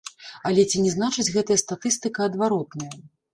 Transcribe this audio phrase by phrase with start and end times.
[0.49, 2.91] Але ці не значыць гэтая статыстыка адваротнае?